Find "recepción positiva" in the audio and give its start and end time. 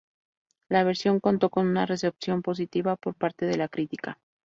1.85-2.95